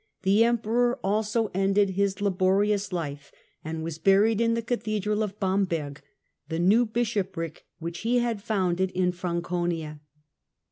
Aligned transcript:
the 0.23 0.43
Emperor 0.43 0.97
also 1.03 1.51
ended 1.53 1.91
his 1.91 2.15
lolT^ 2.15 2.21
laborious 2.21 2.91
life, 2.91 3.31
and 3.63 3.83
was 3.83 3.99
buried 3.99 4.41
in 4.41 4.55
the 4.55 4.61
cathedral 4.63 5.21
of 5.21 5.39
Bamberg, 5.39 6.01
the 6.49 6.57
new 6.57 6.87
bishopric 6.87 7.67
which 7.77 7.99
he 7.99 8.17
had 8.17 8.41
founded 8.41 8.89
in 8.95 9.11
Franconia. 9.11 9.99